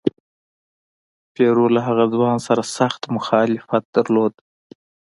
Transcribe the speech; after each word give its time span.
پیرو 1.33 1.65
له 1.75 1.81
هغه 1.87 2.05
ځوان 2.13 2.37
سره 2.47 2.61
سخت 2.77 3.01
مخالفت 3.15 3.83
درلود. 3.95 4.33